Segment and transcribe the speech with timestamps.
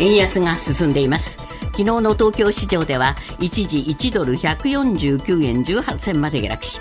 [0.00, 1.36] 円安が進んでいます。
[1.78, 6.80] 昨日の東京市場では一時1ドル149円18銭まで下落し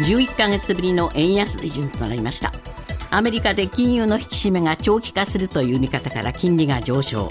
[0.00, 2.52] 11ヶ月ぶりの円安水準となりました。
[3.10, 7.30] アメリカで金融の引き締めが長期化するという見方から金利が上昇。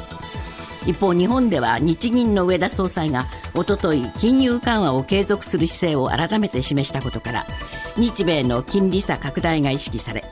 [0.86, 7.45] 一方日本では日銀の上田総裁がおととい金融緩和を継続する姿勢を改めて示したことから
[7.97, 10.23] 日米の金利差拡大が意識され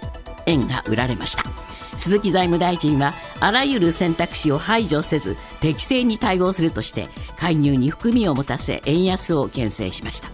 [0.45, 1.64] 円が売られました。
[1.97, 10.29] 鈴木財務大臣はあらゆる選択肢を排除せず適正に対応するとして介入に含みを持たせ円安を牽制しました。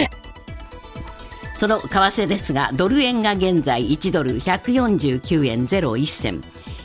[1.54, 6.42] その為替ですがドル円が現在1ドル149円01銭。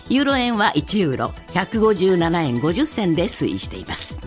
[0.07, 4.19] ユーロ円は1ユーロ157円50銭で推移しています。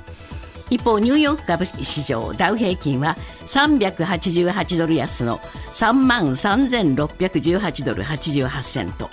[0.71, 9.09] 一方ニューヨーク株式市場ダウ平均は388ドル安の3万3618ドル88セント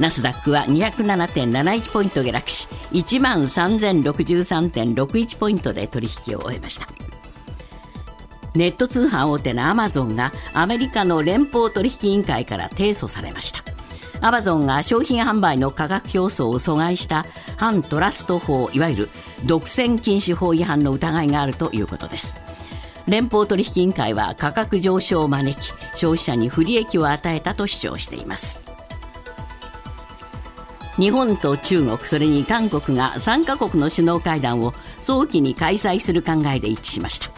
[0.00, 6.88] ナスダックは207.71ポイント下落し1万3063.61ポイントで取引を終えました。
[8.54, 13.62] ネット通販大手のアマゾンがアメリカの連邦取引委員会から提訴されました。
[14.22, 17.26] アマゾンが商品販売の価格競争を阻害した
[17.58, 19.08] 反トラスト法いわゆる
[19.44, 22.36] 独占禁止法違反の疑いがあるということです。
[23.06, 28.69] 連邦取引委員会は価格上昇を招き消費者に不利益を与えたと主張しています。
[31.00, 37.30] 日本と中国それに韓国が3カ国の首脳会談を早期に開催する考えで一致しました。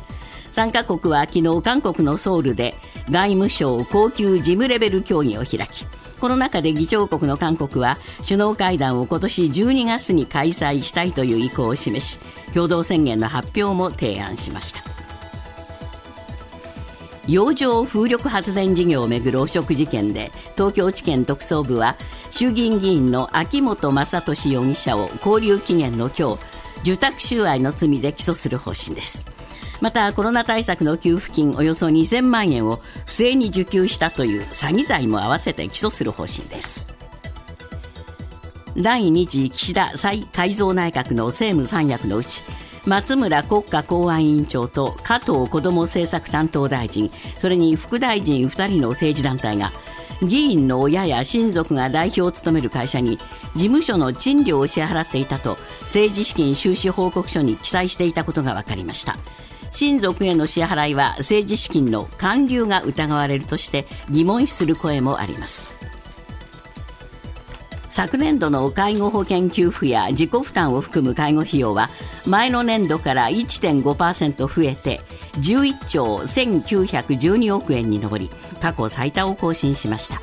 [0.52, 2.74] 3カ国は昨日韓国のソウルで
[3.08, 5.86] 外務省高級事務レベル協議を開き
[6.20, 12.18] この中で議長国の韓国は首脳会談を今年12月に開催したいという意向を示し
[12.52, 14.91] 共同宣言の発表も提案しました。
[17.28, 21.96] 洋上風力発電事業をめぐる汚職事件で東京地検特捜部は
[22.30, 24.04] 衆議院議員の秋本真
[24.44, 29.24] 利容疑者を勾留期限の今日受託収賄の罪で起訴する方針です。
[29.80, 36.92] またコロナ対策の給付金およそ2000万円を不正に受給したという詐欺罪も合わせて起訴する方針です。
[38.76, 42.42] 第2次岸田再改造内閣の政務三役のうち
[42.86, 49.72] 松村国家公安委員長と加藤子ども政策担当大臣それに副大臣2人の政治団体が
[50.22, 53.18] 議員の親や親族が代表を務める会社に
[53.54, 59.16] 事務所の賃料を支払っていたと政治資金収支報告書に記載していたことが分かりました。
[59.72, 65.81] 親族への支払いは政治資金の還流が疑われるとして疑問視する声もあります。
[67.92, 71.90] 昨年度の介護保険給付や自己負担を含む介護費用は
[72.26, 75.00] 前の年度から1.5%増えて
[75.34, 78.30] 11兆1912億円に上り
[78.62, 80.20] 過去最多を更新しました。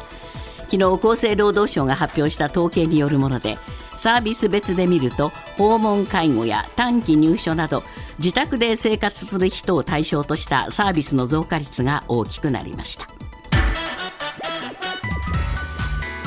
[0.71, 3.55] 昨日厚生労働省が発表した統計によるもので
[3.91, 7.83] サービス別で見ると訪問介護や短期入所など
[8.17, 13.07] 自宅で生活する人を対象としたサービスの増加率が大きくなりました。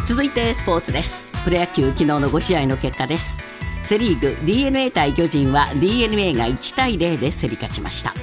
[0.07, 1.32] 続いてスポーツです。
[1.45, 3.41] プロ野球昨日の5試合の結果です。
[3.83, 8.15] セ・リーグ d n a 対巨人は d n a が1対0で競り勝ちました。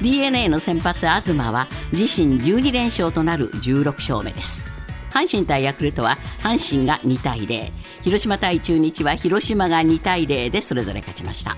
[0.00, 4.64] d n a の先発東は自身12連勝となる16勝目です。
[5.10, 7.72] 阪神対ヤクルトは阪神が2対0
[8.02, 11.56] 広島対中日は広島が2対0でそれぞれ勝ちました。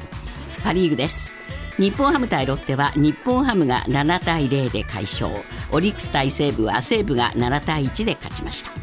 [0.65, 1.35] パ・リーグです。
[1.77, 5.31] 日本ハム対ロッテは日本ハムが7対0で快勝。
[5.71, 8.82] オリックス対西武は西武が7対1で勝ちました。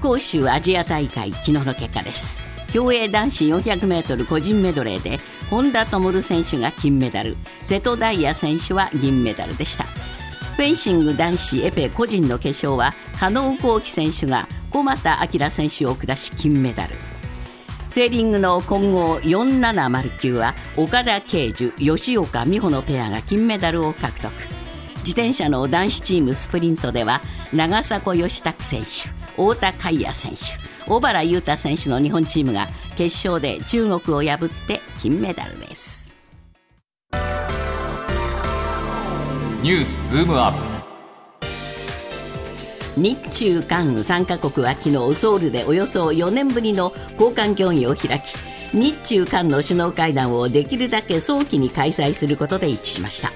[0.00, 2.40] 杭州アジア大会昨日の結果です。
[2.72, 5.18] 競泳男子 400m 個人メドレーで
[5.50, 7.36] 本多灯選手が金メダル。
[7.62, 9.84] 瀬戸大也選手は銀メダルでした。
[10.56, 16.96] フェンシング男子エペ個人の決勝は加納幸輝選手が小俣明選手を下し金メダル。
[17.88, 24.32] セーリングの混合470級は岡田圭樹吉岡美穂のペアが金メダルを獲得。
[25.00, 27.20] 自転車の男子チームスプリントでは
[27.52, 29.19] 長迫義拓選手。
[29.36, 30.58] 太田海也選手。
[30.86, 32.66] 小原優太選手の日本チームが
[32.96, 36.14] 決勝で中国を破って金メダルです。
[39.62, 40.80] ニュースズームアップ。
[42.96, 48.34] 日中韓3カ国は昨日ソウルでおよそ4年ぶりの交換協議を開き
[48.72, 53.30] 日中韓の首脳会談をできるだけ早期に開催することで一致しました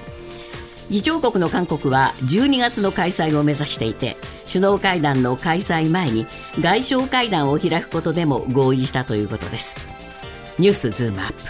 [0.89, 4.15] 議長国の韓国は12月の開催を目指していて
[4.47, 6.27] 首脳会談の開催前に
[6.61, 9.79] 外相会談を開くことでも合意したということです
[10.59, 11.41] ニュースズームアップ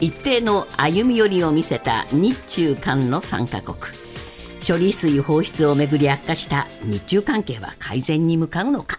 [0.00, 3.78] 一定の歩み寄りを見せた日中韓の3カ国
[4.66, 8.98] 処理水放出をめぐり悪化した日中関係は改善に向かうのか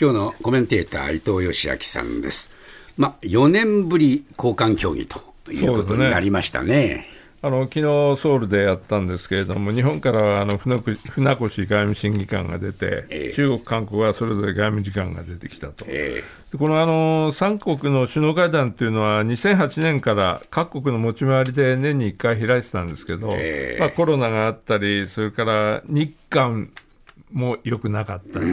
[0.00, 2.50] 今日のコメンテーター、伊藤義明さんです。
[2.96, 5.22] まあ、4年ぶり交換協議と
[5.52, 7.08] いうことになりましたね。
[7.44, 26.70] あの昨日ソウルでやったんですけれども、日本からはあの船越外務審議官が出て、えー、中国、韓国はそれぞれ外務次官が出てきたと、えー、このあの3国の首脳会談というのは、2008年から各国の持ち回りで年に1回開いてたんですけど、えー、まあ、コロナがあったり、それから日韓
[27.30, 28.46] も良くなかったり、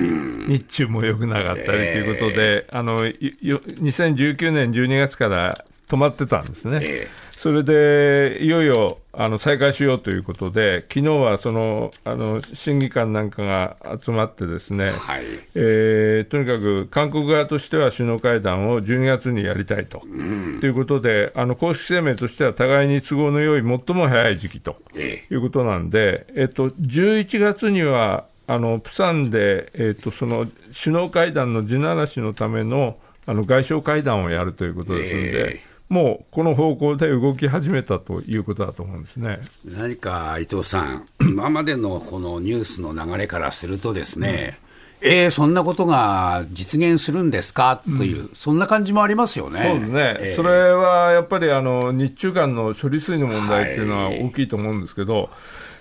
[0.49, 7.07] 日中も良くなかったりということで、あの2019年12月から止まってたんですね。
[7.41, 15.23] それで、いよいよあの再開しようということで、昨日はそのあの審議官なんかが集まってですね、はい、
[15.55, 30.45] えー、とにかく韓国側としては首脳会談を12月にやりたいと、うん、ということで、あの公式声明としては互いに都合の良い最も早い時期ということなんで、えっと、11月にはあのプサンで、えっと、その
[30.79, 35.55] 首脳会談の地ならしのためのあの外相会談をやるということですので。
[35.55, 39.39] えーもうこの方向で動き始めたということだと思うんですね。
[39.65, 44.57] 何か伊藤さん、 今までのこのニュースの流れからすると、ですね、
[45.01, 47.81] うん、えー、そんなことが実現するんですか？
[47.97, 49.59] という、うん、そんな感じもありますよね。
[49.59, 55.29] そうですね、えー、それはやっぱりあの日中間の処理水の問題っていうのは大きいと思うんですけど、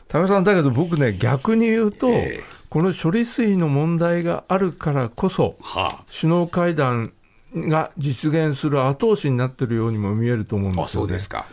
[0.09, 7.13] 高、はい、さん、だけど僕ね、逆に言うと、えー、この処理水の問題があるからこそ、はあ、首脳会談
[7.55, 11.47] が実現する後押しになってるようにも見えると思うんですよ、ね、そうですか。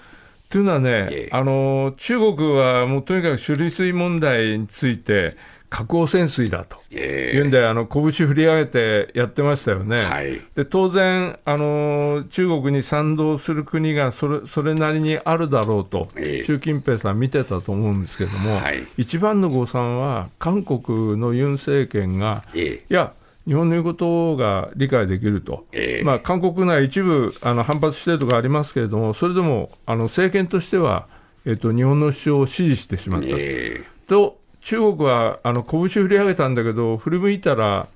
[0.50, 5.36] というのはね、あの中国はもうとにかく処理水問題について、
[5.70, 6.78] 核汚染水だと。
[6.94, 16.08] いうんで、あの拳振り上げてやってましたよね、はい、で当然あの、中国に賛同する国がそれそれなりにあるだろうと、
[16.46, 23.14] 習近平さん、見てたと思うんですけども、はい、一番の誤算は、韓国のユン政権が、いや、
[23.48, 31.08] 日本の言うことが理解できると、えー、まあ、韓国内、一部あの反発しているとかありますけれども、それでもあの政権としては、
[31.46, 37.88] えっと、日本の主張を支持してしまった、えー、と、中国はあの拳振り上げたんだけど、振り向いたら、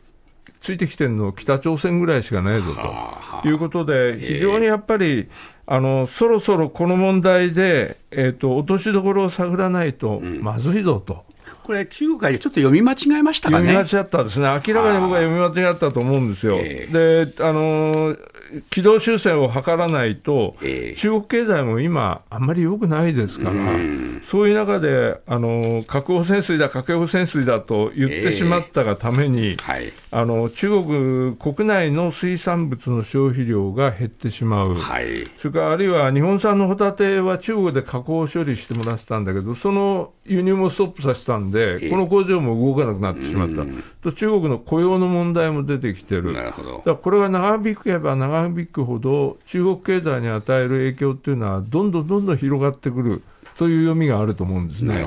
[0.62, 2.74] ついてきてるの北朝鮮ぐらいしかないぞ
[3.44, 3.48] と。
[3.48, 5.28] いうことで、非常にやっぱり、
[5.74, 11.24] あのそろそろこの問題で、えーと、落としどころを探らないとまずいぞと。
[11.64, 13.74] これ、中国はちょっと読み間違えましたかね。
[13.74, 16.58] 読み間違ったですね、明らかに僕は読み間違ったと思うんですよ。
[16.58, 18.18] であの
[18.70, 23.56] 軌道修正を図らないと、えー、中国経済も今、あんまり良くないですから、
[24.24, 43.66] そういう中で、あの核汚染水だ、核汚染水だと言ってしまったがために、えーはい、あの中国国内の水産物の消費量が減ってしまう、はい、それからあるいは日本産のホタテは中国で加工処理してもらってたんだけど、その輸入もストップさせたんで、この工場も動かなくなってしまった、
[44.02, 53.22] と中国の雇用の問題も出てきてる、だからこれが長引けば長引くほど、中国経済に与える影響っていうのは、どんどんどんどん広がってくる
[53.58, 55.06] という読みがあると思うんですね。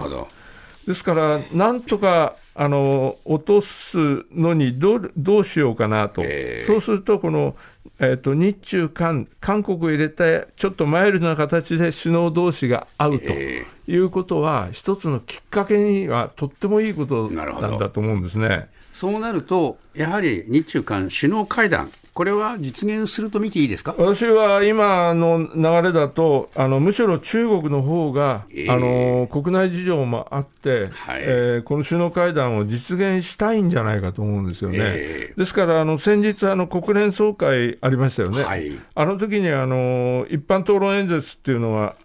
[0.86, 7.56] ですから、なんとかあの落とすのにどうどうしようかなと、えー、そうすると、この、
[8.00, 18.68] えーと、日中韓、韓国を入れて、ちょっとマイルドな形で首脳同士が会うということは、一つのきっかけにはとってもいいことなんだと思うんですね。
[18.92, 23.94] そうなると、やはり日中韓首脳会談、これは実現すると見ていいですか？
[23.98, 34.78] 私は今の流れだと、あのむしろ中国の方が、えー、あの国内事情もあって、はい、えー、この首脳会談を実現したいんじゃないかと思うんですよね。
[34.80, 41.96] えー、ですからあの先日あの、国連総会ありましたよね、はい、あの時にあの一般討論演説っていうのは、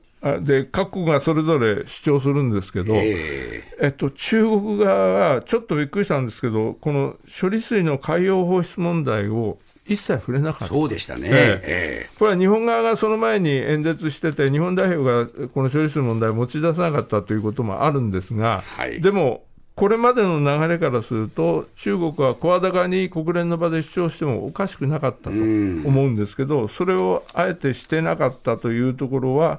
[0.42, 10.66] で各国がそれぞれ主張するんですけど、えー、えっと、中国側はちょっとびっくりしたんですけど、この処理水の海洋放出問題を一切触れなかった。
[10.68, 11.28] そうでしたね。
[11.32, 19.44] ええこれは日本側がその前に演説してて、日本代表がこの処理水問題を持ち出さなかったということもあるんですが、はい、でも、
[19.76, 29.58] これまでの流れからすると、中国は声高に国連の場で主張してもおかしくなかったと思うんですけど、それをあえてしてなかったというところは、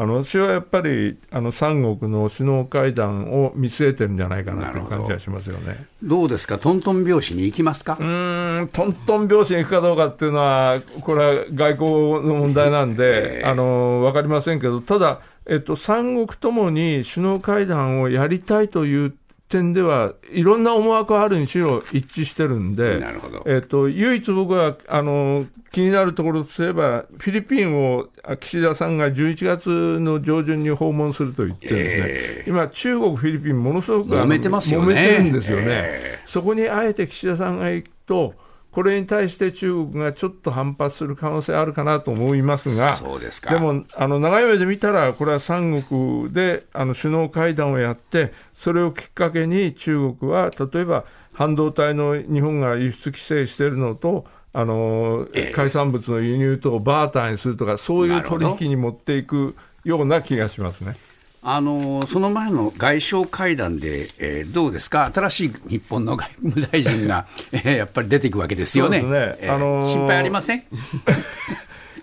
[0.00, 5.86] あの私はやっぱりあの三国の首脳会談を見据えてるんじゃないかなという感じがしますよね。
[6.04, 7.98] どうですか、トントン拍子に行きますか？
[8.00, 11.90] うんトントン拍子に行くかどうかっていうのは、これは外交
[12.28, 19.14] の問題なんで、 えー、あの分かりませんけど、ただ、えっと、三国ともに首脳会談をやりたいという
[19.48, 23.42] 点では、いろんな思惑あるにしろ一致してるんで、なるほど。
[23.46, 28.08] えーと、唯一僕はあの気になるところとすれば、フィリピンを
[28.40, 34.86] 岸田さんが11月の上旬に訪問すると言ってですね、えー、今、中国、フィリピン、ものすごく揉めてますよね。
[34.86, 38.34] 揉めてるんですよね、えー、そこにあえて岸田さんが行くと、
[38.78, 43.50] これに対して中国がちょっと反発する可能性あるかなと思いますが、そうですか。
[43.50, 55.52] でもあの長い目で見たら、これは三国であの首脳会談をやって、それをきっかけに中国は例えば半導体の日本が輸出規制しているのと、あのええ。
[55.52, 60.96] 海産物の輸入とバーターにするとか、そういう取引に持っていくような気がしますね。
[61.42, 69.06] あのその前の外相会談で、えーどうですか、新しい日本の外務大臣が、 えーやっぱり出ていくわけですよね、ね。
[69.40, 70.62] えーあのー心配ありません？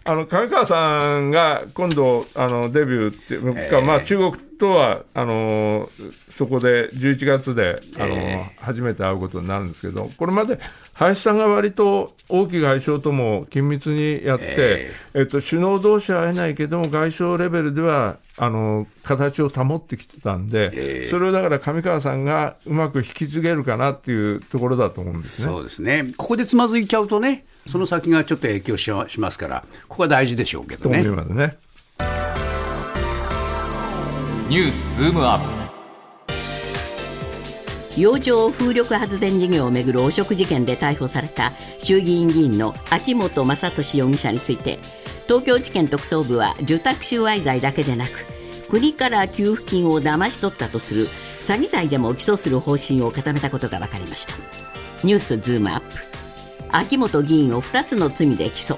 [0.08, 5.90] あの上川さんが今度、あのデビューっていうか、 ええまあ、中国とはあの
[6.30, 10.60] そこで11月であの、え初めて会うことになるんですけど、これまで
[10.94, 25.52] 林さんが割と王毅外相とも緊密にやって、ええっと、首脳同士は会えないけども、外相レベルではあの形を保ってきてたんで、ええそれをだから上川さんがうまく引き継げるかなっていうところだと思うんですね。
[25.52, 31.10] そうですね、ここでつまずいちゃうとね、その先がちょっと影響ししますから、ここは大事でしょうけどと思いね。
[31.10, 31.58] ますね。
[34.48, 35.46] ニュースズームアップ。
[38.00, 44.78] 洋上風力発電事業をめぐる汚職事件で逮捕された衆議院議員の秋本真利容疑者について
[45.28, 48.12] 東京地検特捜部は受託収賄罪だけでなく
[48.70, 51.06] 国から給付金を騙し取ったとする
[51.42, 54.34] 詐欺罪でも起訴する方針を固めたことが分かりました。
[55.04, 55.86] ニュースズームアップ。
[56.72, 58.78] 秋本議員を2つの罪で起訴。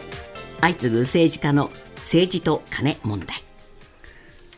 [0.61, 3.46] 相次ぐ政治家の政治と金問題。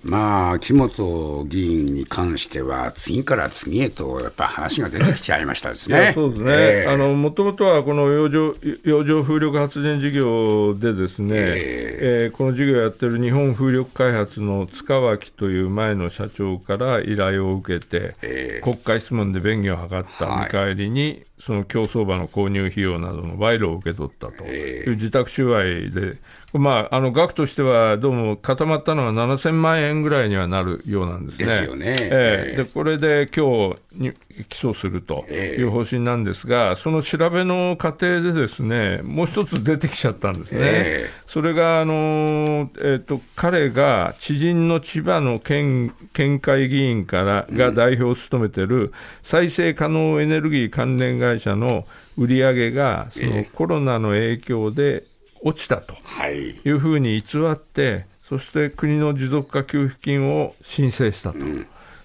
[0.04, 6.12] まあ、木本議員に関しては、次から次へとやっぱ話が出てきちゃいましたですね。
[6.14, 6.90] そうですね、ええ。
[6.90, 12.28] あのもともとはこの洋上洋上風力発電事業で、ですね、ええ。
[12.28, 18.62] ーこの事業をやってる日本風力開発の塚脇という前の社長から依頼を受けて、ええ。
[18.64, 26.18] 国会質問で便宜を図った見返りに、その競走馬の購入費用などの賄賂を受け取ったとえいう自宅収賄で、
[26.54, 31.46] まあ、あの額としてはどうも固まったのは7000万円ぐらいにはなるようなんですね。
[31.46, 31.86] ですよね。
[31.88, 32.50] ええ。
[32.50, 32.56] ええ。
[32.58, 34.14] でこれで今日に
[34.46, 40.60] 起訴するとええいう方針なんですが、その調べの過程でですね、もう一つ出てきちゃったんですね。
[40.62, 51.86] ええそれが、あのえっと彼が知人の千葉の県県会議員からが代表を務めてる再生可能エネルギー関連会社の
[52.18, 55.04] 売り上げが、そのコロナの影響で
[55.42, 55.96] 落ちたと。
[56.04, 56.34] はい。
[56.34, 61.40] いうふうに偽って、そして国の持続化給付金を申請したと、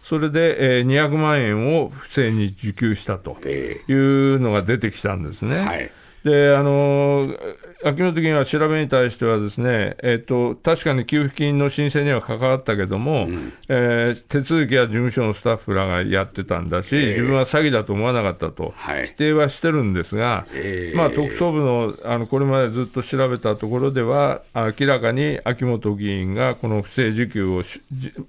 [0.05, 5.59] それで、えー200万円を不正に受給したとえいうのが出てきたんですね。
[5.59, 5.91] はい
[6.25, 7.39] であのー
[7.87, 13.29] 秋元議員は調べに対しては、ですね、えっと確かに給付金の申請には関わったけども、
[13.69, 19.09] えー手続きや事務所のスタッフらがやってたんだし、自分は詐欺だと思わなかったと、はい。
[19.09, 20.97] 否定はしてるんですが、ええ。
[20.97, 27.63] まあ、特捜部のあのこれまでずっと調べたところでは、明らかに秋元議員がこの不正受給を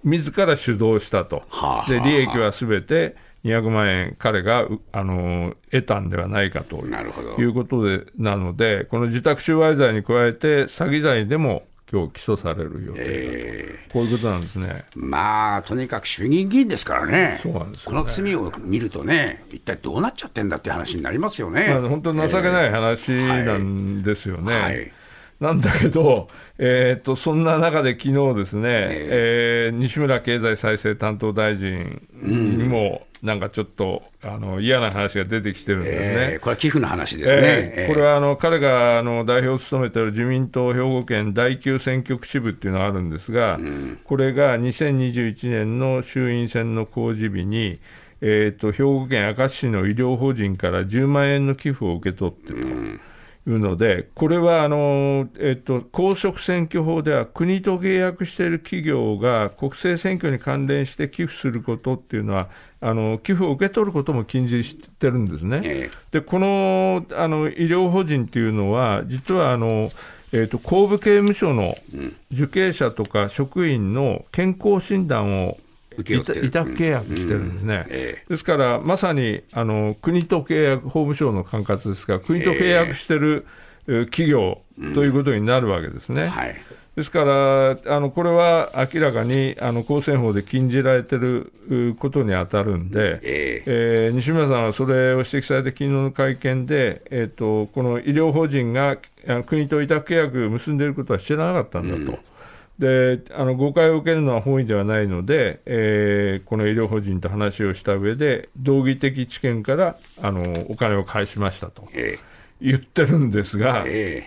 [0.03, 1.89] 自ら主導したと、はあ。
[1.89, 7.37] で利益はすべて200万円、彼がうあの得たんではないかとなるほど。
[7.37, 14.85] いうことでなので、この受託収賄罪に加えて、詐欺罪でも今日起訴される予定だと、えこういうことなんですね。
[14.95, 21.67] まあ、とにかく衆議院議員ですからね、そうなんですよこの罪を見るとね、一体どうなっちゃってんだって話になりますよね。
[21.69, 24.59] まあ、本当に情けない話なんですよね。
[24.59, 24.91] はい
[25.39, 35.99] なんだけど、えー、とそんな中で昨日ですね、えー西村経済再生担当大臣にも、なんかちょっとあの嫌な話が出てきてるんですね。
[36.33, 37.41] えーこれは寄付の話ですね。
[37.75, 43.59] えーこれはあの彼があの代表を務めている自民党兵庫県第9選挙区支部っていうのがあるんですが、
[44.05, 47.79] これが2021年の衆院選の公示日に、
[48.21, 52.55] えー、と兵庫県明石市の医療法人から10万円の寄付を受け取ってと。
[53.47, 62.49] いうので、これはあの、えっと、公職選挙法では、国と契約している企業が国政選挙に関連して寄付することっていうのは、
[62.81, 65.61] あの寄付を受け取ることも禁じしてるんですね。
[65.63, 69.89] えでこのあの医療法人っていうのは、実はあの、
[70.31, 71.75] えー、と公部刑務所の
[72.31, 75.57] 受刑者とか職員の健康診断を
[76.01, 77.85] 委託契約してるんですね。
[77.89, 83.45] えですから、まさにあの国と契約、法務省の管轄ですが、国と契約してる、
[83.87, 84.61] えー企業
[84.95, 86.27] ということになるわけですね。
[86.27, 86.55] はい。
[86.95, 98.97] ですから、あのこれは明らかにあの公選法で禁じられてるうことに当たるんで、ええー西村さんはそれを指摘されて、昨日の会見で、えー、とこの医療法人が
[99.45, 102.17] 国と委託契約結んでいることは知らなかったんだと。
[102.79, 112.17] であの誤解を受けるのは本意ではないので、えーこの医療法人と話をした上で、道義的知見からあのお金を返しましたとえ
[112.61, 114.23] 言ってるんですが、え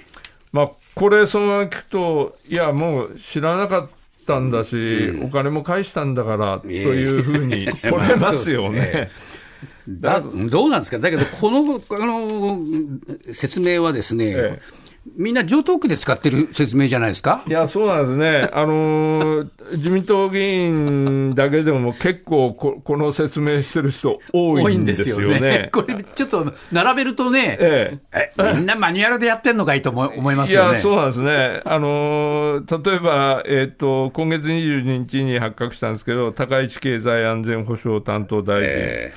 [0.52, 3.88] まあ、これ、そのまま聞くと、いや、もう知らなかっ
[4.26, 8.78] たんだし、お金も返したんだからというふうに 取れますよね。
[8.80, 9.10] え
[9.88, 12.60] だどうなんですか、だけど、このあの
[13.32, 14.60] 説明はですね、え
[15.16, 17.42] みんな上東区で使ってる説明じゃないですか？
[17.46, 18.50] いや、そうなんですね。
[18.52, 25.68] あのー自民党議員だけでも結構こ、この説明してる人多いんですよね。
[25.74, 30.74] これ、ちょっと並べるとね、ええみんなマニュアルでやってんのかいと思思いまいすよね。
[30.74, 31.60] や、そうなんですね。
[31.64, 39.12] あのー例えば、えっ、と、今月22日に発覚したんですけど、高市経済安全保障担当大臣、え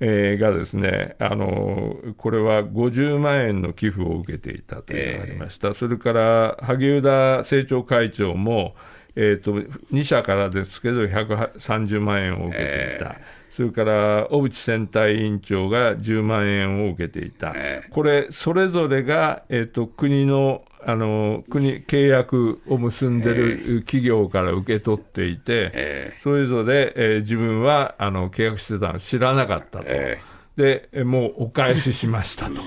[0.00, 5.74] えーがですね、あのーこれは50万円の寄付を受けていたというのがありました。
[5.74, 8.74] それから、萩生田政調会長も、
[9.16, 9.52] えっ、と、
[9.92, 13.16] 2社からですけど、130万円を受けていた。
[13.50, 17.54] それから、小渕選対委員長が10万円を受けていた。
[17.90, 29.84] これ、それぞれが、えっ、と、国の、あの、国、契約を結んでる企業から受け取っていて、それぞれ、えー自分は、あの、契約してたの知らなかったと。
[29.88, 30.20] え
[30.56, 32.60] で、えもうお返ししましたと。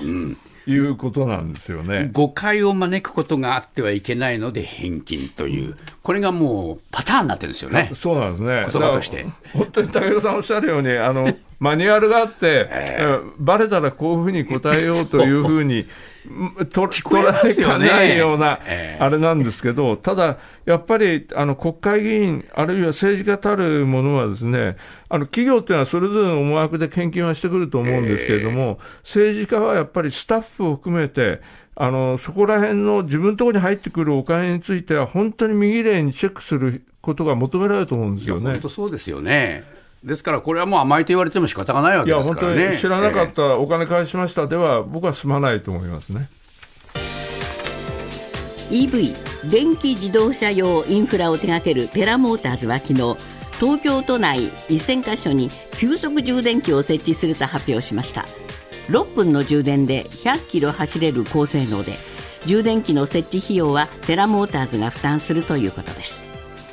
[0.66, 2.10] いうことなんですよね。
[2.12, 7.90] 誤解を招くことがあってはいけないので返金という、これがもうパターンになってるんですよね。
[7.94, 8.66] そうなんですね。
[8.70, 12.68] 言葉として本当に武田さんおっしゃるように、あの、マニュアルがあって、
[13.00, 15.88] う んバレたらこういうふうに答えようというふうに、うん
[16.70, 24.76] と聞こえかないようなえ、えあれなんですけど、ただ、やっぱり、あの、国会議員、あるいは政治家たるものはですね、
[25.08, 31.40] あの、企業っていうのはそれぞれの思惑で献金はしてくると思うんですけれども、政治家はやっぱりスタッフを含めて、
[31.74, 38.60] あの、そこら辺の自分のところに入ってくるお金については、本当に右霊にチェックすることが求められると思うんですよね本。
[38.60, 39.79] 当そうですよね。
[40.04, 42.68] ですから、これはもう甘いと言われても仕方がないわいや、けです本当からね。
[42.68, 46.28] に知らなかっえた、お金返しましたでは、僕は済まないと思いますね。
[48.70, 49.14] EV
[49.50, 53.16] 電気自動車用インフラを手掛けるテラモーターズは昨日
[53.58, 58.24] 東京都内1000カ所に急速充電器を設置すると発表しました
[58.88, 61.94] 6分の充電で100キロ走れる高性能で
[62.46, 66.24] 充電器の設置費用はテラモーターズが負担するということです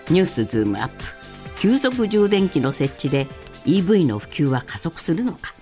[0.09, 1.16] ニュースズームアップ
[1.59, 3.27] 急速充電器の設置で
[3.65, 5.56] EV の普及は加速するのか。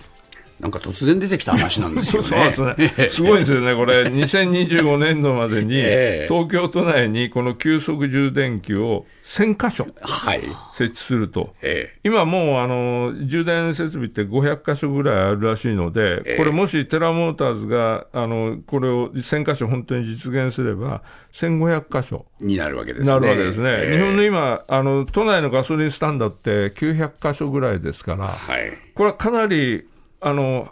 [0.60, 3.08] なんか突然出てきた話なんですよ そうすね。
[3.10, 4.04] すごいんですよね、これ。
[4.04, 10.40] 2025年度までに、 ええ東京都内にこの急速充電器を1000箇所はい。
[10.72, 11.54] 設置すると。
[11.60, 21.02] え今もうあの充電設備って500箇所ぐらいあるらしいので、ええこれ、もしテラモーターズがあのこれを1000箇所本当に実現すれば、
[21.34, 23.12] 1500箇所えになるわけですね。
[23.12, 28.72] なるわけですね、ええ日本の今あの、都内のガソリンスタンドって900箇所ぐらいですから、はい。
[28.94, 29.86] これはかなり
[30.20, 30.68] あの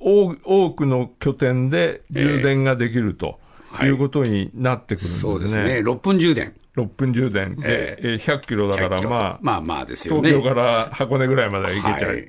[0.00, 3.38] 多多くの拠点で充電ができると
[3.70, 5.20] はいいうことになってくるんですね。
[5.20, 5.64] そうですね。
[5.80, 6.54] 6分充電。
[6.76, 10.30] 6分充電で、ええー100キロだから、100キロとまあ、まあまあですよね。
[10.30, 12.28] 東京から箱根ぐらいまでは行けちゃう、はい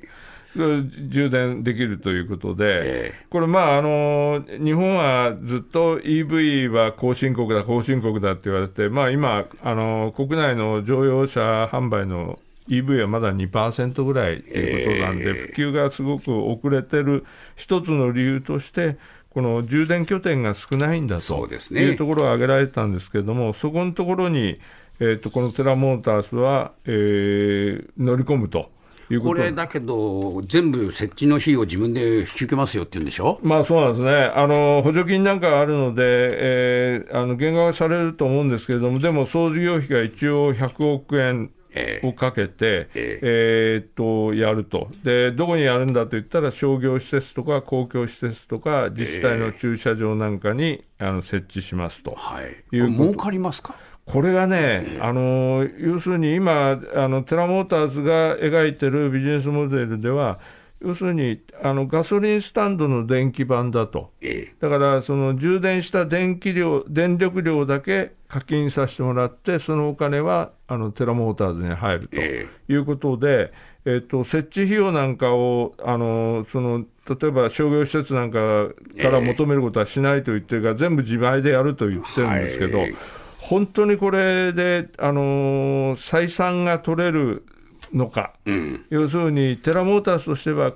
[0.56, 17.24] 充電できるということで、えこれ、まああの、日本はずっと EV は後進国だ、後進国だって言われて、まあ、今あの、国内の乗用車販売の EV はまだ2%ぐらいということなんで、ええ普及がすごく遅れてる
[17.56, 18.96] 一つの理由として、
[19.30, 21.82] この充電拠点が少ないんだとそうですね。
[21.82, 24.58] いうところを挙げられたんですけれども、そこのところに、
[24.98, 28.70] えー、とこのテラモーターズは、えー乗り込むと
[29.10, 29.28] いうこ。
[29.28, 33.38] ことれだけど、全部設置の費用自分で引き受けますよって言うんでしょ？
[33.42, 36.02] まあそうなんですね、あの補助金なんかがあるので、
[36.32, 41.55] えーあの減額されると思うんですけれども、でも総事業費が一応100億円ええ
[42.02, 43.76] をかけて、ええ。
[43.78, 44.88] ーっとやると。
[45.04, 52.14] で、どこにやるんだと言ったら、商業施設とか公共施設とか、自治体の駐車場なんかに、あの設置しますと。
[52.16, 52.76] はい。
[52.76, 53.74] いう儲かりますか？
[54.06, 60.38] これがね、あの要するに今あの、テラモーターズが描いてるビジネスモデルでは、
[60.80, 73.52] 要するにあのガソリンスタンドの電気版だと、えだからその充電した電気量電力量だけ課金させてもらって、そのお金はあのテラモーターズに入るとえいうことで、
[73.84, 78.68] えっと設置費用なんかをあのその例えば商業施設なんか
[79.00, 82.94] から求めることはしないと言ってるから、全部自前でやると言ってるんですけど、はい。
[83.38, 87.46] 本当にこれで、あのー採算が取れる
[87.94, 88.32] のか。
[88.46, 88.84] えうん。
[88.90, 90.72] 要するに、テラモーターズとしては、い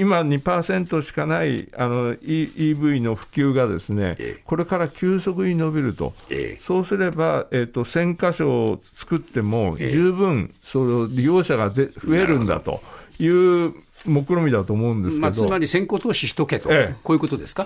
[0.00, 6.62] 今2%しかないあの E- EV の普及がですねええ、これから急速に伸びると、ええ。
[6.62, 9.88] そうすれば、えー、と1000箇所を作っても、ええ。
[9.88, 12.80] 十分その利用者がで増えるんだと。
[13.20, 13.72] いう
[14.06, 16.94] 目論見だと思うんですけど、まあ、つまり先行投資しとけと、ええ。
[17.04, 17.64] こういうことですか？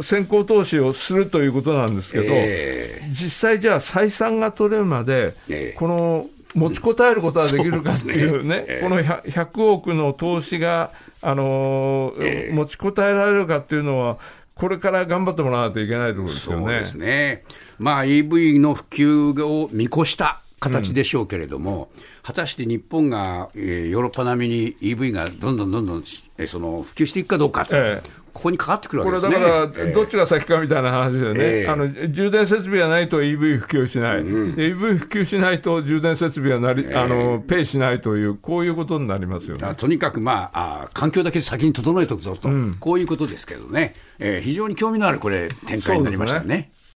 [0.00, 3.02] 先行投資をするということなんですけど、え。
[3.10, 5.76] 実際じゃあ、採算が取れるまで、ええ。
[5.78, 8.64] この持ちこたえることができるかっていうね、そうね。
[8.68, 8.82] ええ。
[8.82, 10.90] この 100, 100億の投資が、
[11.22, 12.54] あのーええ。
[12.54, 14.18] 持ちこたえられるかっていうのは、
[14.54, 16.64] これから頑張ってもらわないといけないところですよね。
[16.64, 17.44] そうですね、
[17.78, 21.90] まあ、EV の普及を見越した形でしょうけれども、
[22.22, 26.04] 果たして日本が、えーヨーロッパ並みに EV がどんどんどんどん、
[26.38, 28.02] えーその普及していくかどうかえ
[28.36, 29.44] ここにかかってくるわこれけですね。
[29.46, 29.92] だから、ええ。
[29.92, 31.68] どっちが先かみたいな話でね、ええ。
[31.68, 39.74] あの充電設備がないと EV 普及しない、で EV 普及しないと充電設備がなり、あのペイしないという、こういうことになりますよね。
[39.78, 46.72] とにかく、まあ、あー環境だけ先に整えておくぞと、こういうことですけどね、えー非常に興味のあるこれ、展開になりましたね。